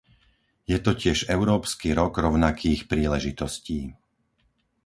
Je 0.73 0.77
to 0.85 0.91
tiež 1.01 1.19
Európsky 1.37 1.89
rok 1.99 2.13
rovnakých 2.25 2.81
príležitostí. 2.91 3.79